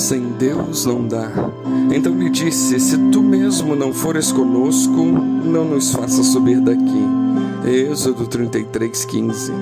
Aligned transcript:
Sem 0.00 0.30
Deus 0.38 0.86
não 0.86 1.06
dá. 1.06 1.30
Então 1.94 2.14
lhe 2.14 2.30
disse: 2.30 2.80
Se 2.80 2.96
tu 3.12 3.22
mesmo 3.22 3.76
não 3.76 3.92
fores 3.92 4.32
conosco, 4.32 4.96
não 4.96 5.66
nos 5.66 5.92
faça 5.92 6.22
subir 6.22 6.58
daqui. 6.58 7.04
Êxodo 7.66 8.26
33, 8.26 9.04
15. 9.04 9.52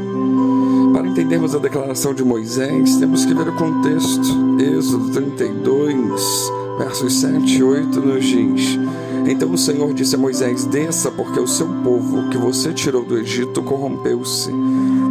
Para 0.92 1.08
entendermos 1.08 1.56
a 1.56 1.58
declaração 1.58 2.14
de 2.14 2.24
Moisés, 2.24 2.96
temos 2.98 3.24
que 3.24 3.34
ver 3.34 3.48
o 3.48 3.56
contexto. 3.56 4.28
Êxodo 4.60 5.10
32, 5.10 6.52
versos 6.78 7.14
7 7.14 7.58
e 7.58 7.62
8 7.64 8.00
nos 8.00 8.24
diz: 8.24 8.78
Então 9.26 9.50
o 9.50 9.58
Senhor 9.58 9.92
disse 9.92 10.14
a 10.14 10.18
Moisés: 10.18 10.64
Desça, 10.66 11.10
porque 11.10 11.40
o 11.40 11.48
seu 11.48 11.66
povo 11.82 12.28
que 12.28 12.38
você 12.38 12.72
tirou 12.72 13.04
do 13.04 13.18
Egito 13.18 13.60
corrompeu-se. 13.60 14.52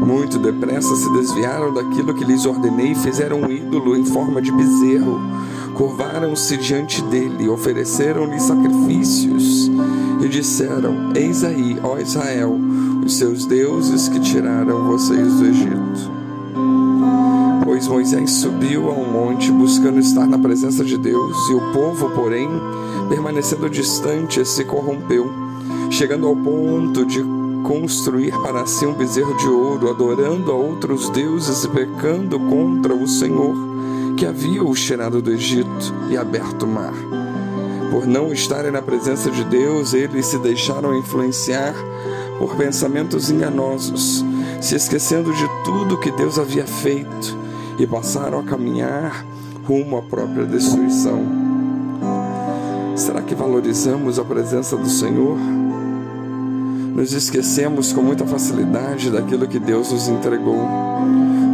Muito 0.06 0.38
depressa 0.40 0.96
se 0.96 1.12
desviaram 1.14 1.74
daquilo 1.74 2.14
que 2.14 2.24
lhes 2.24 2.46
ordenei 2.46 2.92
e 2.92 2.96
fizeram 2.96 3.42
um 3.42 3.52
ídolo 3.52 3.96
em 3.96 4.06
forma 4.06 4.42
de 4.42 4.52
bezerro. 4.52 5.20
Curvaram-se 5.74 6.58
diante 6.58 7.02
dele, 7.04 7.50
ofereceram-lhe 7.50 8.40
sacrifícios 8.40 9.70
e 10.24 10.28
disseram: 10.28 11.12
Eis 11.16 11.44
aí, 11.44 11.78
ó 11.84 11.98
Israel, 11.98 12.58
os 13.06 13.18
seus 13.18 13.46
deuses 13.46 14.08
que 14.08 14.20
tiraram 14.20 14.86
vocês 14.88 15.34
do 15.36 15.46
Egito. 15.46 16.12
Pois 17.64 17.88
Moisés 17.88 18.32
subiu 18.32 18.90
ao 18.90 19.06
monte 19.06 19.52
buscando 19.52 20.00
estar 20.00 20.26
na 20.26 20.40
presença 20.40 20.84
de 20.84 20.98
Deus, 20.98 21.36
e 21.50 21.54
o 21.54 21.72
povo, 21.74 22.10
porém, 22.12 22.50
permanecendo 23.10 23.70
distante, 23.70 24.44
se 24.46 24.64
corrompeu, 24.64 25.30
chegando 25.92 26.28
ao 26.28 26.36
ponto 26.36 27.06
de 27.06 27.22
construir 27.68 28.32
para 28.42 28.66
si 28.66 28.86
um 28.86 28.94
bezerro 28.94 29.36
de 29.36 29.46
ouro, 29.46 29.90
adorando 29.90 30.54
a 30.54 30.56
outros 30.56 31.10
deuses 31.10 31.66
e 31.66 31.68
pecando 31.68 32.40
contra 32.40 32.96
o 32.96 33.06
Senhor, 33.06 33.54
que 34.16 34.26
havia 34.26 34.64
os 34.64 34.82
tirado 34.82 35.22
do 35.22 35.34
Egito 35.34 35.94
e 36.10 36.16
aberto 36.16 36.64
o 36.64 36.68
mar. 36.68 36.94
Por 37.92 38.08
não 38.08 38.32
estarem 38.32 38.72
na 38.72 38.82
presença 38.82 39.30
de 39.30 39.44
Deus, 39.44 39.94
eles 39.94 40.28
se 40.28 40.40
deixaram 40.40 40.98
influenciar 40.98 41.76
por 42.40 42.56
pensamentos 42.56 43.30
enganosos, 43.30 44.24
se 44.62 44.76
esquecendo 44.76 45.34
de 45.34 45.48
tudo 45.66 46.00
que 46.00 46.12
Deus 46.12 46.40
havia 46.40 46.66
feito 46.66 47.38
e 47.78 47.86
passaram 47.86 48.40
a 48.40 48.44
caminhar 48.44 49.26
rumo 49.68 49.98
à 49.98 50.02
própria 50.02 50.46
destruição. 50.46 51.22
Será 52.96 53.22
que 53.22 53.36
valorizamos 53.36 54.18
a 54.18 54.24
presença 54.24 54.78
do 54.78 54.90
Senhor? 54.90 55.38
Nos 56.98 57.14
esquecemos 57.14 57.94
com 57.94 58.02
muita 58.02 58.26
facilidade 58.26 59.12
daquilo 59.12 59.48
que 59.48 59.60
Deus 59.60 59.92
nos 59.92 60.08
entregou. 60.08 60.68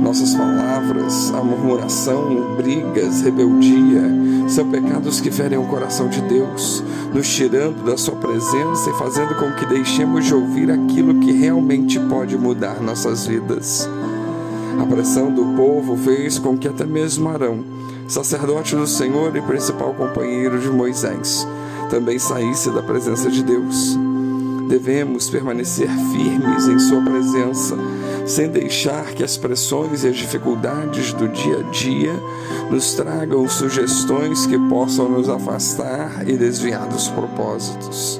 Nossas 0.01 0.33
palavras, 0.33 1.33
a 1.33 1.43
murmuração, 1.43 2.55
brigas, 2.55 3.19
rebeldia, 3.19 4.03
são 4.47 4.69
pecados 4.69 5.19
que 5.19 5.29
ferem 5.29 5.59
o 5.59 5.67
coração 5.67 6.07
de 6.07 6.21
Deus, 6.21 6.81
nos 7.13 7.27
tirando 7.27 7.83
da 7.83 7.97
Sua 7.97 8.15
presença 8.15 8.89
e 8.89 8.97
fazendo 8.97 9.35
com 9.35 9.51
que 9.51 9.65
deixemos 9.65 10.23
de 10.23 10.33
ouvir 10.33 10.71
aquilo 10.71 11.19
que 11.19 11.33
realmente 11.33 11.99
pode 11.99 12.37
mudar 12.37 12.81
nossas 12.81 13.27
vidas. 13.27 13.89
A 14.81 14.85
pressão 14.85 15.29
do 15.29 15.43
povo 15.57 15.97
fez 15.97 16.39
com 16.39 16.57
que 16.57 16.69
até 16.69 16.85
mesmo 16.85 17.27
Arão, 17.27 17.65
sacerdote 18.07 18.77
do 18.77 18.87
Senhor 18.87 19.35
e 19.35 19.41
principal 19.41 19.93
companheiro 19.93 20.57
de 20.57 20.69
Moisés, 20.69 21.45
também 21.89 22.17
saísse 22.17 22.69
da 22.69 22.81
presença 22.81 23.29
de 23.29 23.43
Deus. 23.43 23.99
Devemos 24.73 25.29
permanecer 25.29 25.87
firmes 25.87 26.67
em 26.67 26.79
Sua 26.79 26.99
presença, 26.99 27.77
sem 28.25 28.49
deixar 28.49 29.13
que 29.13 29.23
as 29.23 29.37
pressões 29.37 30.03
e 30.03 30.07
as 30.07 30.15
dificuldades 30.15 31.13
do 31.13 31.27
dia 31.27 31.59
a 31.59 31.69
dia 31.69 32.19
nos 32.71 32.95
tragam 32.95 33.47
sugestões 33.47 34.47
que 34.47 34.57
possam 34.69 35.07
nos 35.07 35.29
afastar 35.29 36.27
e 36.27 36.35
desviar 36.35 36.87
dos 36.87 37.07
propósitos. 37.07 38.19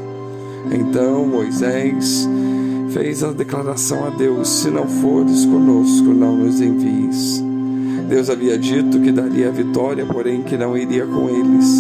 Então 0.72 1.26
Moisés 1.26 2.30
fez 2.92 3.23
a 3.23 3.32
declaração 3.32 4.06
a 4.06 4.11
Deus: 4.11 4.48
Se 4.48 4.70
não 4.70 4.88
fores 4.88 5.48
conosco, 5.48 6.06
não 6.14 6.38
nos 6.38 6.61
envies. 6.61 7.44
Deus 8.08 8.30
havia 8.30 8.60
dito 8.60 9.00
que 9.00 9.11
daria 9.11 9.48
a 9.48 9.52
vitória, 9.52 10.06
porém 10.06 10.44
que 10.44 10.56
não 10.56 10.77
iria 10.77 11.08
com 11.08 11.27
eles. 11.30 11.80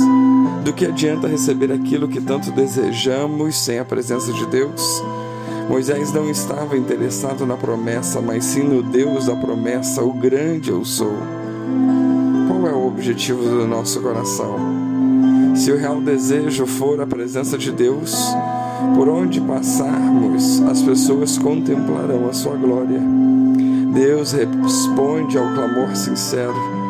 Do 0.63 0.71
que 0.71 0.85
adianta 0.85 1.27
receber 1.27 1.73
aquilo 1.73 2.07
que 2.07 2.21
tanto 2.21 2.49
desejamos 2.51 3.57
sem 3.57 3.79
a 3.79 3.85
presença 3.85 4.31
de 4.31 4.45
Deus? 4.45 5.03
Moisés 5.67 6.13
não 6.13 6.29
estava 6.29 6.77
interessado 6.77 7.45
na 7.45 7.57
promessa, 7.57 8.21
mas 8.21 8.45
sim 8.45 8.63
no 8.63 8.81
Deus 8.81 9.25
da 9.25 9.35
promessa, 9.35 10.01
o 10.01 10.13
grande 10.13 10.69
eu 10.69 10.85
sou. 10.85 11.17
Qual 12.47 12.65
é 12.65 12.73
o 12.73 12.87
objetivo 12.87 13.43
do 13.43 13.67
nosso 13.67 14.01
coração? 14.01 14.57
Se 15.53 15.69
o 15.69 15.77
real 15.77 15.99
desejo 15.99 16.65
for 16.65 17.01
a 17.01 17.05
presença 17.05 17.57
de 17.57 17.71
Deus, 17.71 18.15
por 18.95 19.09
onde 19.09 19.41
passarmos, 19.41 20.61
as 20.61 20.81
pessoas 20.81 21.37
contemplarão 21.37 22.29
a 22.29 22.33
sua 22.33 22.55
glória. 22.55 23.01
Deus 23.93 24.31
responde 24.31 25.37
ao 25.37 25.53
clamor 25.53 25.93
sincero. 25.93 26.82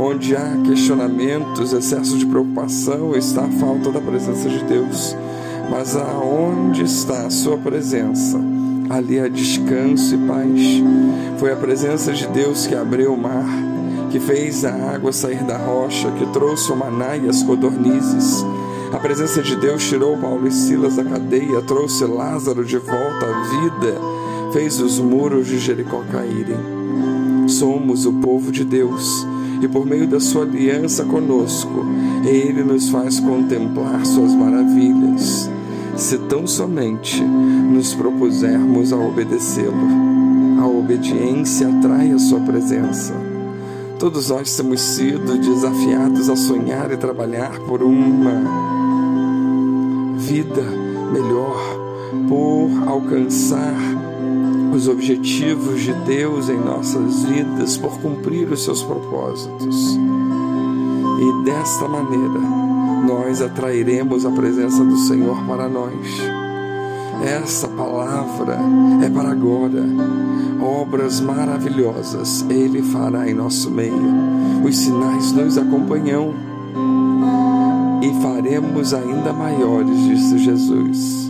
Onde 0.00 0.36
há 0.36 0.56
questionamentos, 0.64 1.72
excesso 1.72 2.16
de 2.16 2.24
preocupação, 2.24 3.16
está 3.16 3.46
a 3.46 3.50
falta 3.50 3.90
da 3.90 4.00
presença 4.00 4.48
de 4.48 4.62
Deus. 4.62 5.16
Mas 5.68 5.96
aonde 5.96 6.84
está 6.84 7.26
a 7.26 7.30
sua 7.30 7.58
presença? 7.58 8.38
Ali 8.88 9.18
há 9.18 9.26
descanso 9.26 10.14
e 10.14 10.18
paz. 10.18 10.60
Foi 11.38 11.52
a 11.52 11.56
presença 11.56 12.12
de 12.12 12.28
Deus 12.28 12.64
que 12.64 12.76
abriu 12.76 13.12
o 13.12 13.20
mar, 13.20 13.44
que 14.12 14.20
fez 14.20 14.64
a 14.64 14.72
água 14.72 15.12
sair 15.12 15.42
da 15.42 15.58
rocha, 15.58 16.12
que 16.12 16.26
trouxe 16.26 16.70
o 16.70 16.76
maná 16.76 17.16
e 17.16 17.28
as 17.28 17.42
codornizes. 17.42 18.46
A 18.92 18.98
presença 18.98 19.42
de 19.42 19.56
Deus 19.56 19.82
tirou 19.82 20.16
Paulo 20.16 20.46
e 20.46 20.52
Silas 20.52 20.94
da 20.94 21.02
cadeia, 21.02 21.60
trouxe 21.62 22.04
Lázaro 22.04 22.64
de 22.64 22.78
volta 22.78 23.26
à 23.26 23.42
vida, 23.42 24.00
fez 24.52 24.80
os 24.80 25.00
muros 25.00 25.48
de 25.48 25.58
Jericó 25.58 26.04
caírem. 26.08 27.48
Somos 27.48 28.06
o 28.06 28.12
povo 28.12 28.52
de 28.52 28.64
Deus 28.64 29.26
e 29.60 29.68
por 29.68 29.84
meio 29.84 30.06
da 30.06 30.20
sua 30.20 30.42
aliança 30.42 31.04
conosco, 31.04 31.84
ele 32.24 32.62
nos 32.62 32.88
faz 32.88 33.18
contemplar 33.20 34.04
suas 34.06 34.32
maravilhas, 34.34 35.50
se 35.96 36.18
tão 36.18 36.46
somente 36.46 37.22
nos 37.22 37.94
propusermos 37.94 38.92
a 38.92 38.96
obedecê-lo. 38.96 40.08
A 40.60 40.66
obediência 40.66 41.68
atrai 41.68 42.10
a 42.12 42.18
sua 42.18 42.40
presença. 42.40 43.14
Todos 43.98 44.30
nós 44.30 44.56
temos 44.56 44.80
sido 44.80 45.38
desafiados 45.38 46.28
a 46.28 46.36
sonhar 46.36 46.90
e 46.92 46.96
trabalhar 46.96 47.58
por 47.60 47.82
uma 47.82 48.42
vida 50.16 50.62
melhor, 51.12 51.58
por 52.28 52.88
alcançar 52.88 53.74
os 54.72 54.88
objetivos 54.88 55.80
de 55.82 55.92
Deus 55.92 56.48
em 56.48 56.58
nossas 56.58 57.24
vidas, 57.24 57.76
por 57.76 57.98
cumprir 58.00 58.50
os 58.50 58.64
seus 58.64 58.82
propósitos. 58.82 59.98
E 61.20 61.44
desta 61.44 61.88
maneira, 61.88 62.40
nós 63.06 63.42
atrairemos 63.42 64.24
a 64.24 64.30
presença 64.30 64.84
do 64.84 64.96
Senhor 64.96 65.42
para 65.44 65.68
nós. 65.68 65.94
Essa 67.24 67.66
palavra 67.68 68.58
é 69.04 69.10
para 69.10 69.30
agora. 69.30 69.84
Obras 70.60 71.20
maravilhosas 71.20 72.44
Ele 72.48 72.82
fará 72.82 73.28
em 73.28 73.34
nosso 73.34 73.70
meio. 73.70 74.12
Os 74.64 74.76
sinais 74.76 75.32
nos 75.32 75.58
acompanham 75.58 76.34
e 78.02 78.22
faremos 78.22 78.94
ainda 78.94 79.32
maiores, 79.32 79.98
disse 80.04 80.38
Jesus. 80.38 81.27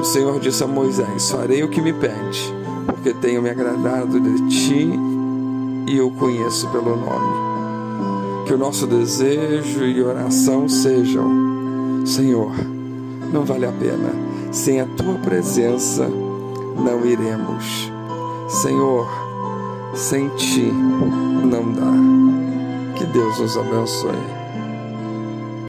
O 0.00 0.04
Senhor 0.04 0.38
disse 0.40 0.62
a 0.62 0.66
Moisés: 0.66 1.30
Farei 1.30 1.62
o 1.62 1.68
que 1.68 1.80
me 1.80 1.92
pede, 1.92 2.54
porque 2.86 3.12
tenho 3.14 3.42
me 3.42 3.50
agradado 3.50 4.20
de 4.20 4.48
ti 4.48 4.90
e 5.86 5.96
eu 5.96 6.10
conheço 6.10 6.68
pelo 6.68 6.96
nome. 6.96 7.46
Que 8.46 8.54
o 8.54 8.58
nosso 8.58 8.86
desejo 8.86 9.84
e 9.84 10.02
oração 10.02 10.68
sejam: 10.68 12.04
Senhor, 12.04 12.52
não 13.32 13.44
vale 13.44 13.66
a 13.66 13.72
pena, 13.72 14.12
sem 14.52 14.80
a 14.80 14.86
tua 14.86 15.14
presença 15.14 16.08
não 16.76 17.04
iremos. 17.04 17.90
Senhor, 18.48 19.08
sem 19.94 20.28
ti 20.30 20.70
não 20.70 21.72
dá. 21.72 22.96
Que 22.96 23.04
Deus 23.04 23.38
nos 23.38 23.56
abençoe. 23.56 24.45